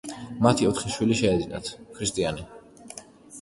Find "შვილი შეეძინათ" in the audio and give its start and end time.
0.95-1.69